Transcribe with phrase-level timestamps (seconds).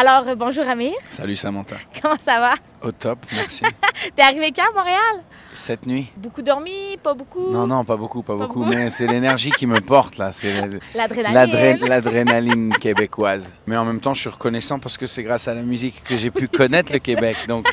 [0.00, 0.92] Alors, euh, bonjour Amir.
[1.10, 1.74] Salut Samantha.
[2.02, 2.54] Comment ça va?
[2.82, 3.64] Au top, merci.
[4.14, 5.24] T'es arrivé quand à Montréal?
[5.54, 7.50] Cette nuit Beaucoup dormi, pas beaucoup?
[7.50, 8.70] Non, non, pas beaucoup, pas, Pas beaucoup, beaucoup?
[8.72, 10.30] mais c'est l'énergie qui me porte là.
[10.32, 10.52] C'est
[10.94, 11.34] L'adrénaline.
[11.34, 13.52] l'adré- l'adrénaline québécoise.
[13.66, 16.16] Mais en même temps, je suis reconnaissant parce que c'est grâce à la musique que
[16.16, 17.36] j'ai pu connaître le Québec.
[17.48, 17.66] Donc,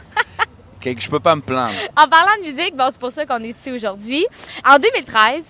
[0.83, 1.73] je peux pas me plaindre.
[1.95, 4.25] En parlant de musique, bon, c'est pour ça qu'on est ici aujourd'hui.
[4.67, 5.45] En 2013,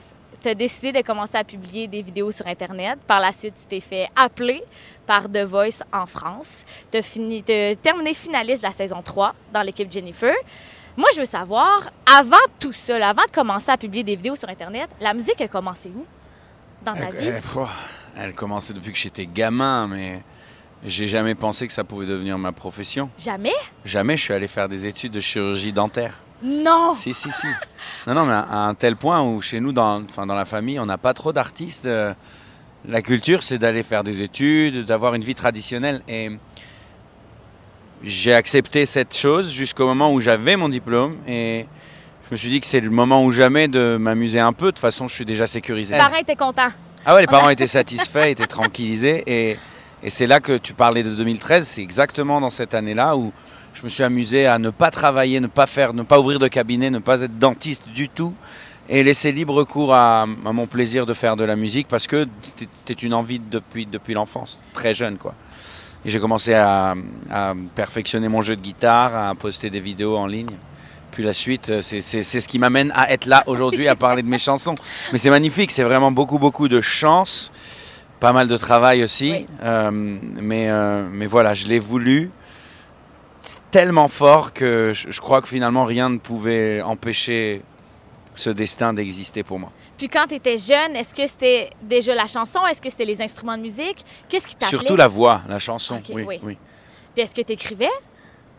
[0.46, 3.00] tu as décidé de commencer à publier des vidéos sur Internet.
[3.08, 4.64] Par la suite, tu t'es fait appeler
[5.08, 6.64] par The Voice en France.
[6.92, 10.36] Tu as, terminé finaliste de la saison 3 dans l'équipe Jennifer.
[10.96, 14.36] Moi, je veux savoir, avant tout ça, là, avant de commencer à publier des vidéos
[14.36, 16.06] sur Internet, la musique a commencé où
[16.86, 17.28] dans ta Elle, vie?
[17.28, 17.70] elle- pouah,
[18.16, 20.22] elle commençait depuis que j'étais gamin, mais
[20.86, 23.10] j'ai jamais pensé que ça pouvait devenir ma profession.
[23.18, 23.56] Jamais?
[23.84, 26.20] Jamais je suis allé faire des études de chirurgie dentaire.
[26.46, 26.94] Non!
[26.96, 27.48] Si, si, si.
[28.06, 30.80] Non, non, mais à un tel point où chez nous, dans, enfin, dans la famille,
[30.80, 31.88] on n'a pas trop d'artistes.
[31.88, 32.14] euh,
[32.88, 36.02] la culture, c'est d'aller faire des études, d'avoir une vie traditionnelle.
[36.08, 36.30] Et
[38.04, 41.18] j'ai accepté cette chose jusqu'au moment où j'avais mon diplôme.
[41.28, 41.66] Et
[42.30, 44.68] je me suis dit que c'est le moment ou jamais de m'amuser un peu.
[44.68, 45.96] De toute façon, je suis déjà sécurisé.
[45.96, 46.70] Tes parents étaient contents.
[47.06, 49.24] Ah ouais, les parents étaient satisfaits, étaient tranquillisés.
[49.26, 49.58] Et,
[50.04, 51.68] et c'est là que tu parlais de 2013.
[51.68, 53.32] C'est exactement dans cette année-là où
[53.76, 56.48] je me suis amusé à ne pas travailler, ne pas faire, ne pas ouvrir de
[56.48, 58.34] cabinet, ne pas être dentiste du tout.
[58.88, 62.28] Et laisser libre cours à, à mon plaisir de faire de la musique parce que
[62.42, 65.34] c'était- une envie depuis, depuis l'enfance, très jeune quoi.
[66.06, 66.94] Et j'ai commencé à,
[67.32, 70.52] à perfectionner mon jeu de guitare, à poster des vidéos en ligne.
[71.12, 74.38] Puis la suite, c'est ce qui m'amène à être là aujourd'hui, à parler de mes
[74.38, 74.76] chansons.
[75.12, 77.52] Mais c'est magnifique, c'est vraiment beaucoup, beaucoup de chance,
[78.20, 79.32] pas mal de travail aussi.
[79.32, 79.46] Oui.
[79.64, 82.30] Euh, mais, euh, mais voilà, je l'ai voulu
[83.72, 87.62] tellement fort que je, je crois que finalement rien ne pouvait empêcher
[88.34, 89.72] ce destin d'exister pour moi.
[89.98, 92.60] Puis quand tu étais jeune, est-ce que c'était déjà la chanson?
[92.70, 94.04] Est-ce que c'était les instruments de musique?
[94.28, 94.78] Qu'est-ce qui t'appelait?
[94.78, 96.02] Surtout la voix, la chanson.
[96.10, 96.40] Oui, oui.
[96.44, 96.58] oui.
[97.14, 97.90] Puis est-ce que tu écrivais?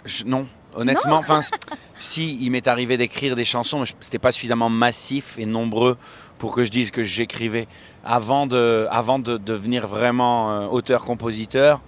[0.06, 1.41] Je- non, honnêtement, enfin,
[1.98, 5.98] si il m'est arrivé d'écrire des chansons, mais c'était pas suffisamment massif et nombreux
[6.38, 7.66] pour que je dise que j'écrivais.
[8.05, 11.82] Avant de, avant de devenir vraiment euh, auteur-compositeur,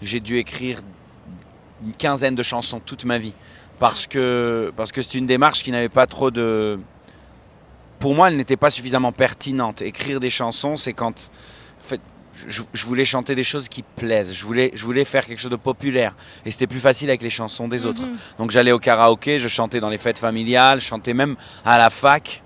[0.00, 0.78] j'ai dû écrire
[1.82, 3.34] une quinzaine de chansons toute ma vie,
[3.78, 6.78] parce que parce que c'est une démarche qui n'avait pas trop de.
[7.98, 9.82] Pour moi, elle n'était pas suffisamment pertinente.
[9.82, 11.30] Écrire des chansons, c'est quand
[11.80, 12.00] en fait,
[12.48, 14.32] je, je voulais chanter des choses qui plaisent.
[14.34, 16.14] Je voulais, je voulais faire quelque chose de populaire.
[16.44, 18.02] Et c'était plus facile avec les chansons des autres.
[18.02, 18.16] Mhm.
[18.38, 21.90] Donc j'allais au karaoké, je chantais dans les fêtes familiales, je chantais même à la
[21.90, 22.42] fac,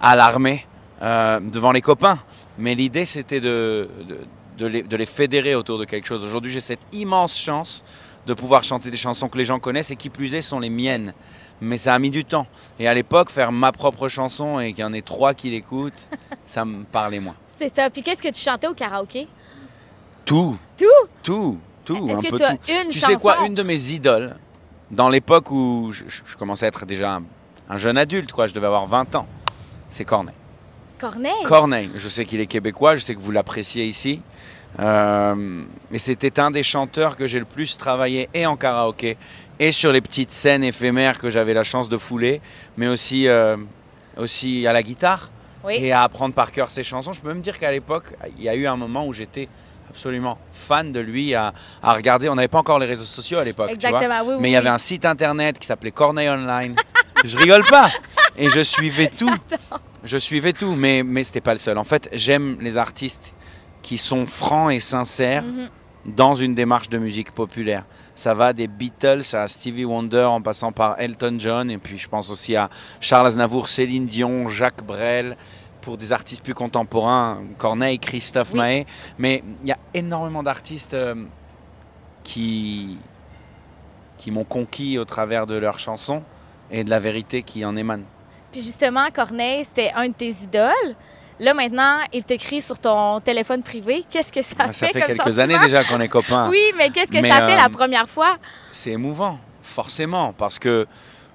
[0.00, 0.66] à l'armée,
[1.02, 2.18] euh, devant les copains.
[2.58, 4.18] Mais l'idée, c'était de, de,
[4.58, 6.22] de les, de les fédérer autour de quelque chose.
[6.22, 7.84] Aujourd'hui, j'ai cette immense chance
[8.28, 10.68] de pouvoir chanter des chansons que les gens connaissent et qui plus est sont les
[10.70, 11.14] miennes.
[11.62, 12.46] Mais ça a mis du temps.
[12.78, 16.10] Et à l'époque, faire ma propre chanson et qu'il y en ait trois qui l'écoutent,
[16.46, 17.34] ça me parlait moins.
[17.58, 17.88] C'est ça.
[17.90, 19.26] Puis qu'est-ce que tu chantais au karaoké?
[20.26, 20.56] Tout.
[20.76, 20.86] Tout?
[21.22, 21.58] Tout.
[21.84, 22.08] Tout.
[22.10, 22.70] Est-ce que tu as tout.
[22.70, 23.12] une Tu chanson?
[23.12, 24.36] sais quoi, une de mes idoles,
[24.90, 27.22] dans l'époque où je commençais à être déjà un,
[27.70, 29.26] un jeune adulte, quoi, je devais avoir 20 ans,
[29.88, 30.34] c'est Corneille.
[30.98, 31.42] Corneille?
[31.44, 34.20] Corneille, je sais qu'il est québécois, je sais que vous l'appréciez ici.
[34.80, 35.62] Euh,
[35.92, 39.16] et c'était un des chanteurs que j'ai le plus travaillé et en karaoké
[39.58, 42.40] et sur les petites scènes éphémères que j'avais la chance de fouler,
[42.76, 43.56] mais aussi, euh,
[44.16, 45.30] aussi à la guitare
[45.64, 45.78] oui.
[45.80, 47.12] et à apprendre par cœur ses chansons.
[47.12, 49.48] Je peux même dire qu'à l'époque, il y a eu un moment où j'étais
[49.90, 51.52] absolument fan de lui, à,
[51.82, 52.28] à regarder.
[52.28, 53.98] On n'avait pas encore les réseaux sociaux à l'époque, tu vois.
[53.98, 54.40] Exactement, oui, oui.
[54.42, 56.76] Mais il y avait un site internet qui s'appelait Corneille Online.
[57.24, 57.90] je rigole pas.
[58.36, 59.34] Et je suivais tout.
[60.04, 61.78] Je suivais tout, mais, mais c'était pas le seul.
[61.78, 63.34] En fait, j'aime les artistes
[63.82, 65.68] qui sont francs et sincères Mhm.
[66.06, 67.84] dans une démarche de musique populaire.
[68.16, 72.08] Ça va des Beatles à Stevie Wonder en passant par Elton John et puis je
[72.08, 72.68] pense aussi à
[73.00, 75.36] Charles Aznavour, Céline Dion, Jacques Brel
[75.80, 78.58] pour des artistes plus contemporains, Corneille, Christophe Oui.
[78.58, 78.86] Maé.
[79.18, 81.14] Mais il y a énormément d'artistes euh,
[82.24, 82.98] qui,
[84.18, 86.22] qui m'ont conquis au travers de leurs chansons
[86.70, 88.04] et de la vérité qui en émane.
[88.52, 90.96] Puis justement, Corneille, c'était un de tes idoles.
[91.40, 94.04] Là, maintenant, il t'écrit sur ton téléphone privé.
[94.10, 95.42] Qu'est-ce que ça, Ah, Ça fait comme quelques sentiment?
[95.44, 96.48] années déjà qu'on est copains.
[96.50, 98.36] Oui, mais qu'est-ce que Mais, ça fait euh, la première fois?
[98.72, 100.86] c'est émouvant, forcément, parce que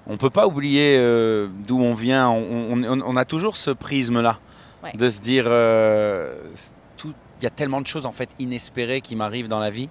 [0.06, 2.28] on peut pas oublier euh, d'où on vient.
[2.28, 4.38] On, on- on- on a toujours ce prisme-là,
[4.82, 4.92] Ouais.
[4.94, 6.36] de se dire, euh,
[7.04, 9.88] il y a tellement de choses en fait inespérées qui m'arrivent dans la vie,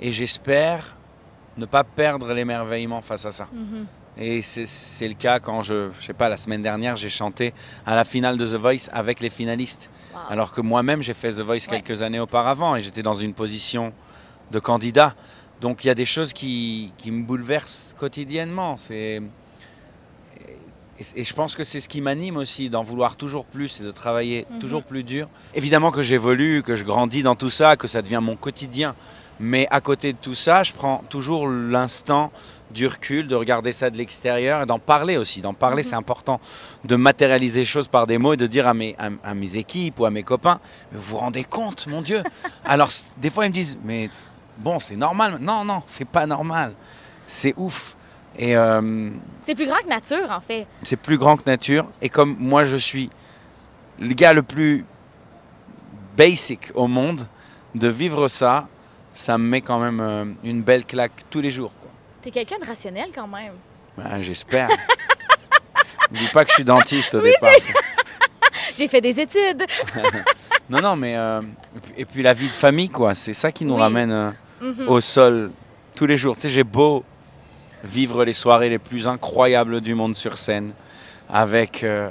[0.00, 0.96] et j'espère
[1.56, 3.48] ne pas perdre l'émerveillement face à ça.
[3.52, 3.86] Mhm.
[4.20, 7.54] Et c'est- le cas quand je, je sais pas, la semaine dernière, j'ai chanté
[7.86, 9.90] à la finale de The Voice avec les finalistes.
[10.12, 10.20] Wow.
[10.30, 11.80] Alors que moi-même, j'ai fait The Voice Ouais.
[11.80, 13.92] quelques années auparavant et j'étais dans une position
[14.50, 15.14] de candidat.
[15.60, 18.76] Donc il y a des choses qui, qui me bouleversent quotidiennement.
[18.76, 19.20] C'est...
[21.00, 23.84] Et, et je pense que c'est ce qui m'anime aussi, d'en vouloir toujours plus et
[23.84, 24.58] de travailler Mhm.
[24.58, 25.28] toujours plus dur.
[25.54, 28.96] Évidemment que j'évolue, que je grandis dans tout ça, que ça devient mon quotidien.
[29.40, 32.32] Mais à côté de tout ça, je prends toujours l'instant
[32.70, 35.40] du recul, de regarder ça de l'extérieur et d'en parler aussi.
[35.40, 35.88] D'en parler, Mhm.
[35.88, 36.40] c'est important.
[36.84, 39.56] De matérialiser les choses par des mots et de dire à mes, à, à mes
[39.56, 40.60] équipes ou à mes copains,
[40.92, 42.22] Mais vous vous rendez compte, mon Dieu?
[42.64, 44.10] Alors, des fois, ils me disent, mais
[44.58, 45.38] bon, c'est normal.
[45.40, 46.74] Non, non, c'est pas normal.
[47.26, 47.94] C'est ouf.
[48.36, 50.66] Et euh, C'est plus grand que nature, en fait.
[50.82, 51.86] c'est plus grand que nature.
[52.02, 53.08] Et comme moi, je suis
[53.98, 54.84] le gars le plus
[56.16, 57.26] basic au monde,
[57.74, 58.68] de vivre ça,
[59.18, 61.72] ça me met quand même euh, une belle claque tous les jours.
[62.22, 63.52] T'es quelqu'un de rationnel, quand même.
[63.96, 64.68] Ben, J'espère.
[66.12, 67.50] Dis pas que je suis dentiste au départ.
[68.76, 69.64] J'ai fait des études.
[70.70, 71.16] Non, non, mais.
[71.16, 71.40] euh,
[71.96, 73.14] et, puis, la vie de famille, quoi.
[73.14, 73.80] C'est ça qui nous Oui.
[73.80, 74.30] ramène euh,
[74.60, 74.86] Mhm.
[74.88, 75.50] au sol
[75.96, 76.34] tous les jours.
[76.36, 77.04] Tu sais, j'ai beau
[77.82, 80.72] vivre les soirées les plus incroyables du monde sur scène
[81.30, 81.82] avec.
[81.84, 82.10] euh,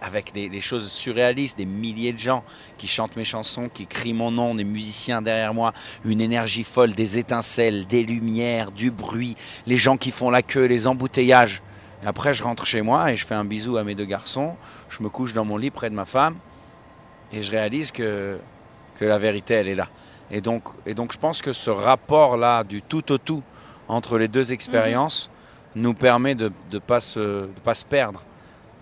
[0.00, 2.44] avec des, des choses surréalistes, des milliers de gens
[2.78, 5.72] qui chantent mes chansons, qui crient mon nom, des musiciens derrière moi,
[6.04, 9.36] une énergie folle, des étincelles, des lumières, du bruit,
[9.66, 11.62] les gens qui font la queue, les embouteillages.
[12.02, 14.56] Et après, je rentre chez moi et je fais un bisou à mes deux garçons,
[14.88, 16.36] je me couche dans mon lit près de ma femme
[17.32, 18.38] et je réalise que,
[18.98, 19.88] que la vérité, elle est là.
[20.30, 23.42] Et donc, et donc je pense que ce rapport-là du tout au tout
[23.88, 25.30] entre les deux expériences
[25.74, 28.22] nous permet de ne pas, se, de pas se perdre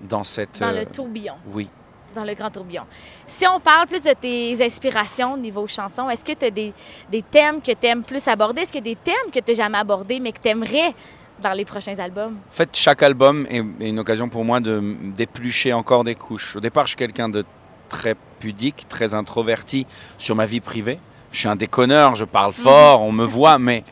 [0.00, 0.60] dans cette...
[0.60, 1.34] Dans euh, le tourbillon.
[1.52, 1.68] Oui.
[2.14, 2.84] Dans le grand tourbillon.
[3.26, 6.72] Si on parle plus de tes inspirations au niveau chanson, est-ce que tu as des,
[7.10, 8.62] des thèmes que tu aimes plus aborder?
[8.62, 10.94] Est-ce a des thèmes que tu n'as jamais abordés, mais que tu aimerais
[11.40, 12.36] dans les prochains albums?
[12.48, 14.82] En fait, chaque album est, est une occasion pour moi de
[15.14, 16.56] d'éplucher encore des couches.
[16.56, 17.44] Au départ, je suis quelqu'un de
[17.88, 19.86] très pudique, très introverti
[20.18, 20.98] sur ma vie privée.
[21.32, 23.84] Je suis un déconneur, je parle fort, on me voit, mais,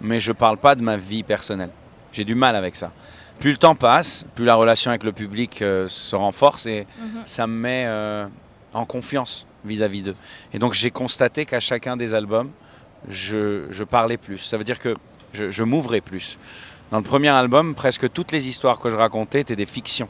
[0.00, 1.70] mais je parle pas de ma vie personnelle.
[2.12, 2.92] J'ai du mal avec ça.
[3.40, 7.22] Plus le temps passe, plus la relation avec le public euh, se renforce et Mhm.
[7.24, 8.26] ça me met euh,
[8.72, 10.16] en confiance vis-à-vis d'eux.
[10.52, 12.50] Et donc j'ai constaté qu'à chacun des albums,
[13.08, 14.38] je, je parlais plus.
[14.38, 14.94] Ça veut dire que
[15.32, 16.38] je, je m'ouvrais plus.
[16.90, 20.08] Dans le premier album, presque toutes les histoires que je racontais étaient des fictions.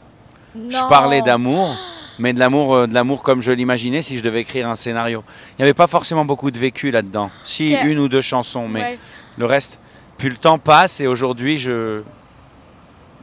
[0.69, 1.75] Je parlais d'amour,
[2.19, 5.23] mais de l'amour, euh, de l'amour comme je l'imaginais si je devais écrire un scénario.
[5.51, 7.29] Il n'y avait pas forcément beaucoup de vécu là-dedans.
[7.43, 8.99] Si une ou deux chansons, mais Ouais.
[9.37, 9.79] le reste.
[10.17, 12.01] Puis le temps passe et aujourd'hui, je,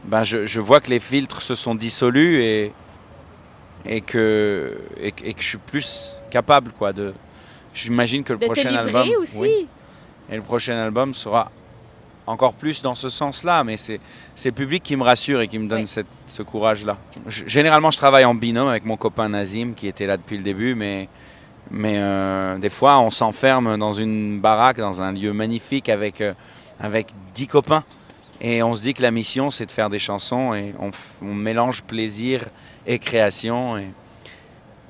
[0.05, 2.73] ben je, je vois que les filtres se sont dissolus et,
[3.85, 6.93] et, que, et, que- et que je suis plus capable, quoi.
[6.93, 7.13] De,
[7.73, 9.07] j'imagine que le De prochain album.
[9.19, 9.37] aussi.
[9.37, 9.67] oui,
[10.29, 11.51] et le prochain album sera
[12.25, 13.99] encore plus dans ce sens-là, mais c'est,
[14.45, 15.87] le public qui me rassure et qui me donne Oui.
[15.87, 16.97] cette- ce courage-là.
[17.27, 20.73] Généralement, je travaille en binôme avec mon copain Nazim, qui était là depuis le début,
[20.73, 21.09] mais,
[21.69, 26.33] mais euh, des fois, on s'enferme dans une baraque, dans un lieu magnifique avec, euh,
[26.79, 27.83] avec dix copains.
[28.45, 30.75] Et on se dit que la mission, c'est de faire des chansons et
[31.21, 32.41] on, mélange plaisir
[32.85, 33.77] et création.
[33.77, 33.87] Et,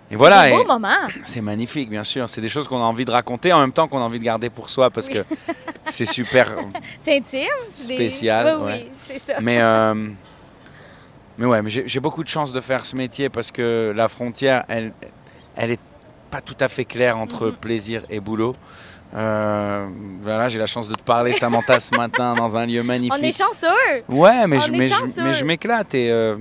[0.10, 0.44] et voilà.
[0.46, 0.96] C'est un beau moment.
[1.24, 2.28] c'est magnifique, bien sûr.
[2.30, 4.24] C'est des choses qu'on a envie de raconter en même temps qu'on a envie de
[4.24, 5.24] garder pour soi parce que
[5.86, 6.56] c'est super.
[7.00, 7.48] C'est intime.
[7.62, 8.86] c'est des- Spécial, Oui, ouais.
[8.86, 9.40] oui, c'est ça.
[9.40, 10.10] Mais, euh,
[11.38, 14.64] mais ouais, mais j'ai beaucoup de chance de faire ce métier parce que la frontière,
[14.68, 14.94] elle,
[15.56, 15.80] elle est
[16.32, 17.56] pas tout à fait claire entre Mhm.
[17.56, 18.56] plaisir et boulot.
[19.16, 19.88] Euh,
[20.22, 23.14] voilà, j'ai la chance de te parler, Samantha, ce matin dans un lieu magnifique.
[23.18, 24.04] On est chanceux.
[24.10, 26.38] Ouais, mais on je, mais je- mais je m'éclate et euh,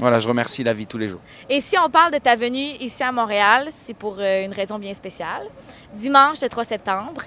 [0.00, 1.20] voilà, je remercie la vie tous les jours.
[1.50, 4.78] Et si on parle de ta venue ici à Montréal, c'est pour euh, une raison
[4.78, 5.42] bien spéciale.
[5.94, 7.22] Dimanche, le 3 septembre,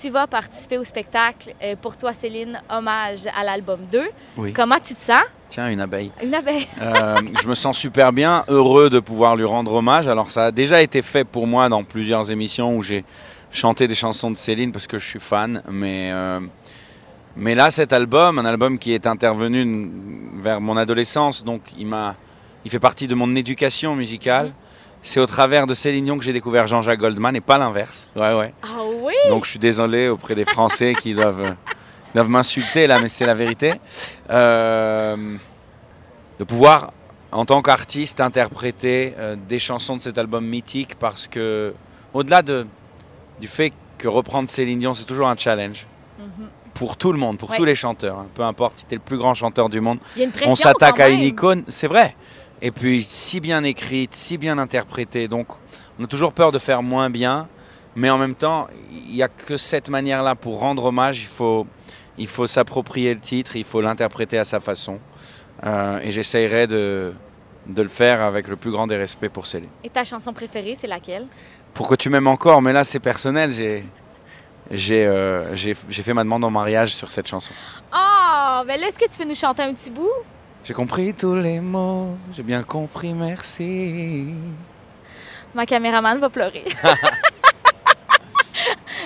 [0.00, 4.02] tu vas participer au spectacle euh, Pour toi, Céline, hommage à l'album 2.
[4.36, 4.52] Oui.
[4.52, 5.22] Comment tu te sens?
[5.48, 6.10] Tiens, une abeille.
[6.22, 6.66] Une abeille.
[6.80, 10.06] Euh, je me sens super bien, heureux de pouvoir lui rendre hommage.
[10.06, 13.04] Alors ça a déjà été fait pour moi dans plusieurs émissions où j'ai
[13.50, 15.62] chanté des chansons de Céline parce que je suis fan.
[15.70, 16.40] Mais, euh,
[17.36, 19.90] mais là, cet album, un album qui est intervenu
[20.36, 22.16] vers mon adolescence, donc il, m'a,
[22.64, 24.52] il fait partie de mon éducation musicale.
[25.06, 28.08] C'est au travers de Céline Dion que j'ai découvert Jean-Jacques Goldman et pas l'inverse.
[28.16, 28.52] Ouais, ouais.
[28.64, 29.12] Ah oui?
[29.28, 31.54] Donc je suis désolé auprès des Français qui doivent,
[32.14, 33.74] doivent m'insulter là, mais c'est la vérité.
[34.30, 35.16] Euh,
[36.40, 36.92] de pouvoir,
[37.30, 41.72] en tant qu'artiste, interpréter euh, des chansons de cet album mythique parce que,
[42.12, 42.66] au-delà de,
[43.40, 45.86] du fait que reprendre Céline Dion, c'est toujours un challenge
[46.18, 46.48] Mhm.
[46.74, 47.56] pour tout le monde, pour Ouais.
[47.56, 48.18] tous les chanteurs.
[48.18, 48.26] hein.
[48.34, 49.98] Peu importe si tu es le plus grand chanteur du monde,
[50.46, 52.16] on s'attaque à une icône, c'est vrai.
[52.62, 55.28] Et puis si bien écrite, si bien interprétée.
[55.28, 55.48] Donc
[55.98, 57.48] on a toujours peur de faire moins bien,
[57.94, 61.20] mais en même temps, il n'y a que cette manière-là pour rendre hommage.
[61.20, 61.66] Il faut,
[62.18, 64.98] il faut s'approprier le titre, il faut l'interpréter à sa façon.
[65.64, 67.14] Euh, et j'essayerai de,
[67.66, 69.70] de le faire avec le plus grand des respects pour Céline.
[69.84, 71.26] Et ta chanson préférée, c'est laquelle?
[71.72, 73.52] Pourquoi tu m'aimes encore Mais là, c'est personnel.
[73.52, 73.84] J'ai,
[74.70, 77.52] j'ai, euh, j'ai, j'ai fait ma demande en mariage sur cette chanson.
[77.92, 80.12] Ah, ben là, est-ce que tu peux nous chanter un petit bout?
[80.66, 84.24] J'ai compris tous les mots, j'ai bien compris, merci.
[85.54, 86.64] Ma caméraman va pleurer.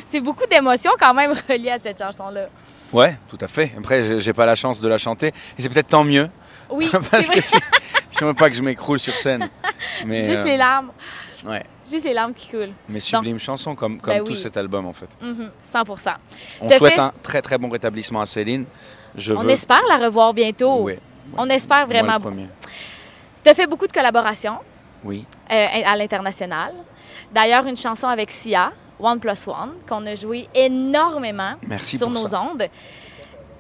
[0.07, 2.49] C'est beaucoup d'émotions quand même reliées à cette chanson-là.
[2.93, 3.73] Ouais, tout à fait.
[3.77, 5.29] Après, j'ai- pas la chance de la chanter.
[5.59, 6.29] Et c'est peut-être tant mieux.
[6.71, 7.57] Oui, parce que si,
[8.11, 9.49] si on veut pas que je m'écroule sur scène.
[10.07, 10.91] Mais, Juste euh, les larmes.
[11.47, 12.73] ouais, Juste les larmes qui coulent.
[12.89, 14.39] mais sublime chanson, comme, comme Ben tout oui.
[14.39, 15.09] cet album en fait.
[15.21, 15.83] Mhm, 100
[16.63, 18.65] On souhaite fait- un très très bon rétablissement à Céline.
[19.17, 19.51] Je On veux.
[19.51, 20.83] espère la revoir bientôt.
[20.83, 20.99] Ouais,
[21.37, 22.29] On espère moi vraiment beaucoup.
[22.29, 22.49] premier.
[23.45, 24.59] Tu as fait beaucoup de collaborations
[25.05, 25.25] Oui.
[25.51, 26.75] euh, à l'international.
[27.33, 32.27] D'ailleurs, une chanson avec Sia, One Plus One, qu'on a joué énormément Merci sur nos
[32.27, 32.43] ça.
[32.43, 32.69] ondes.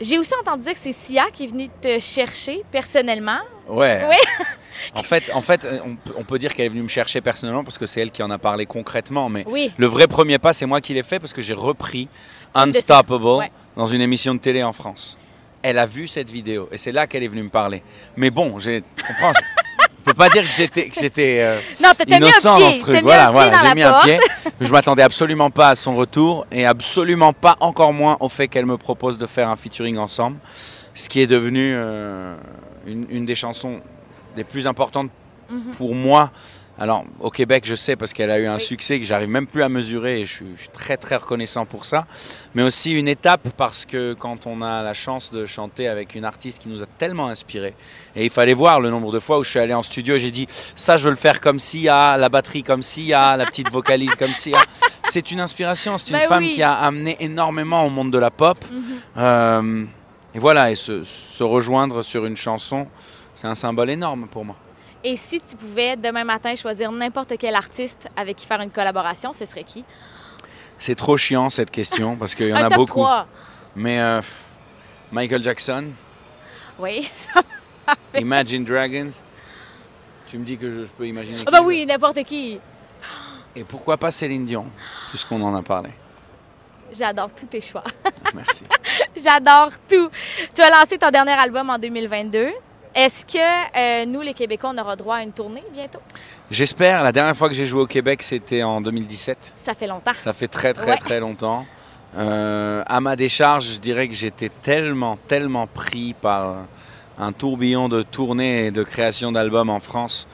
[0.00, 3.38] J'ai aussi entendu dire que c'est Sia qui est venue te chercher personnellement.
[3.68, 4.02] Ouais.
[4.06, 4.16] Ouais.
[4.94, 7.62] en fait, en fait, on, peut- on peut dire qu'elle est venue me chercher personnellement
[7.64, 9.28] parce que c'est elle qui en a parlé concrètement.
[9.28, 12.08] Mais Oui, le vrai premier pas, c'est moi qui l'ai fait parce que j'ai repris
[12.54, 13.52] Unstoppable Ouais.
[13.76, 15.16] dans une émission de télé en France.
[15.62, 17.82] Elle a vu cette vidéo et c'est là qu'elle est venue me parler.
[18.16, 21.60] Mais bon, j'ai, tu comprends, je peux pas dire que j'étais, que j'étais euh,
[22.06, 22.94] mis un innocent pied, dans ce truc.
[22.96, 24.18] mis Voilà, un pied voilà, j'ai mis un pied.
[24.60, 28.66] Je m'attendais absolument pas à son retour et absolument pas, encore moins, au fait qu'elle
[28.66, 30.38] me propose de faire un featuring ensemble,
[30.94, 32.36] ce qui est devenu euh,
[32.86, 33.80] une, une des chansons
[34.36, 35.10] les plus importantes
[35.50, 35.72] Mhm.
[35.76, 36.30] pour moi.
[36.82, 38.60] Alors, au Québec, je sais parce qu'elle a eu un Oui.
[38.62, 41.66] succès que j'arrive même plus à mesurer et je suis, je suis très très reconnaissant
[41.66, 42.06] pour ça.
[42.54, 46.24] Mais aussi une étape parce que quand on a la chance de chanter avec une
[46.24, 47.74] artiste qui nous a tellement inspiré,
[48.16, 50.20] et il fallait voir le nombre de fois où je suis allé en studio et
[50.20, 53.70] j'ai dit ça, je veux le faire comme Sia, la batterie comme Sia, la petite
[53.70, 54.58] vocalise comme Sia.
[55.04, 56.54] C'est une inspiration, c'est une Ben femme oui.
[56.54, 58.56] qui a amené énormément au monde de la pop.
[58.72, 58.82] Mhm.
[59.18, 59.84] Euh,
[60.34, 62.86] et voilà, et se, se rejoindre sur une chanson,
[63.36, 64.56] c'est un symbole énorme pour moi.
[65.02, 69.32] Et si tu pouvais demain matin choisir n'importe quel artiste avec qui faire une collaboration,
[69.32, 69.84] ce serait qui?
[70.78, 73.00] C'est trop chiant cette question parce qu'il y en a beaucoup.
[73.00, 73.26] 3.
[73.76, 74.20] Mais euh,
[75.12, 75.86] Michael Jackson,
[76.78, 77.10] Oui.
[78.18, 79.10] Imagine Dragons.
[80.26, 81.38] Tu me dis que je, je peux imaginer.
[81.42, 82.60] Ah qui, ben oui, n'importe qui.
[83.56, 84.66] Et pourquoi pas Céline Dion,
[85.08, 85.90] puisqu'on en a parlé?
[86.92, 87.84] J'adore tous tes choix.
[88.34, 88.64] Merci.
[89.16, 90.08] J'adore tout.
[90.54, 92.50] Tu as lancé ton dernier album en 2022.
[92.94, 93.38] Est-ce que
[94.02, 96.00] euh, nous, les Québécois, on aura droit à une tournée bientôt?
[96.50, 97.02] J'espère.
[97.04, 99.52] La dernière fois que j'ai joué au Québec, c'était en 2017.
[99.54, 100.12] Ça fait longtemps.
[100.16, 100.96] Ça fait très très Ouais.
[100.98, 101.64] très longtemps.
[102.18, 106.56] Euh, à ma décharge, je dirais que j'étais tellement, tellement pris par
[107.18, 110.26] un tourbillon de tournées et de création d'albums en France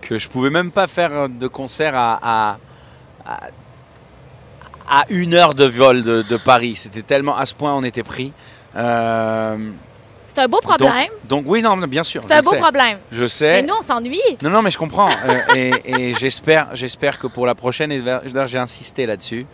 [0.00, 2.58] que je pouvais même pas faire de concert à, à,
[3.26, 3.40] à-
[4.92, 6.74] à une heure de vol de, de Paris.
[6.76, 8.32] C'était tellement à ce point on était pris.
[8.74, 9.70] Euh,
[10.32, 11.08] C'est un beau problème.
[11.24, 12.22] donc oui, non, bien sûr.
[12.26, 12.58] C'est un beau sais.
[12.58, 12.98] problème.
[13.10, 13.60] Je sais.
[13.60, 14.20] Mais nous, on s'ennuie.
[14.42, 15.08] Non, non, mais je comprends.
[15.08, 15.72] Euh, et
[16.10, 17.92] et j'espère, j'espère que pour la prochaine,
[18.46, 19.46] j'ai insisté là-dessus,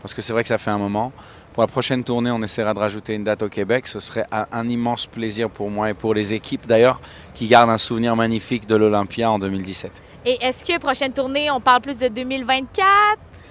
[0.00, 1.12] parce que c'est vrai que ça fait un moment.
[1.52, 3.86] Pour la prochaine tournée, on essaiera de rajouter une date au Québec.
[3.86, 6.98] Ce serait un, un immense plaisir pour moi et pour les équipes d'ailleurs,
[7.34, 10.02] qui gardent un souvenir magnifique de l'Olympia en 2017.
[10.24, 12.86] Et est-ce que prochaine tournée, on parle plus de 2024?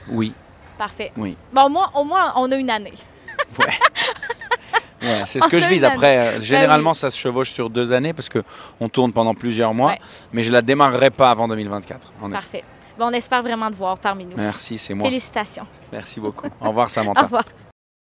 [0.09, 0.33] Oui,
[0.79, 1.11] Parfait.
[1.15, 1.38] oui.
[1.53, 2.93] Bon, au moins, au moins on a une année.
[3.59, 3.65] Ouais.
[5.01, 5.84] Ouais, c'est ce que je vise.
[5.84, 9.91] Après, euh, généralement, ça se chevauche sur deux années parce qu'on tourne pendant plusieurs mois,
[9.91, 10.00] Ouais.
[10.34, 12.13] mais je la démarrerai pas avant 2024.
[12.22, 12.34] en effet.
[12.36, 12.63] Parfait.
[13.00, 14.36] Bon, on espère vraiment te voir parmi nous.
[14.38, 15.08] Merci, c'est moi.
[15.08, 15.65] Félicitations.
[15.91, 16.48] Merci beaucoup.
[16.60, 17.24] Au revoir, Au Samantha.
[17.24, 17.43] revoir.